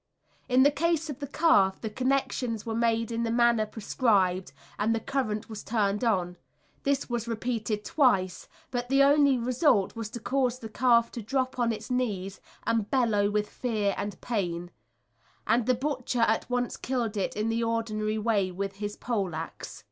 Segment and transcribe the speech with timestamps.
[0.49, 4.95] In the case of the calf the connections were made in the manner prescribed, and
[4.95, 6.37] the current was turned on.
[6.81, 11.59] This was repeated twice, but the only result was to cause the calf to drop
[11.59, 14.71] on its knees and bellow with fear and pain,
[15.45, 19.79] and the butcher at once killed it in the ordinary way with his poleaxe.